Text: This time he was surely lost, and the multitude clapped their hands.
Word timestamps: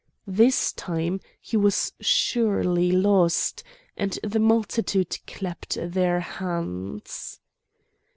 This 0.25 0.73
time 0.73 1.19
he 1.39 1.55
was 1.55 1.93
surely 1.99 2.91
lost, 2.91 3.61
and 3.95 4.17
the 4.23 4.39
multitude 4.39 5.19
clapped 5.27 5.77
their 5.79 6.21
hands. 6.21 7.39